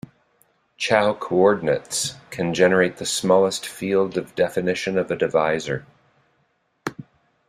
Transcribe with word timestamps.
Chow 0.77 1.13
coordinates 1.13 2.15
can 2.31 2.55
generate 2.55 2.97
the 2.97 3.05
smallest 3.05 3.67
field 3.67 4.17
of 4.17 4.33
definition 4.33 4.97
of 4.97 5.11
a 5.11 5.15
divisor. 5.15 5.85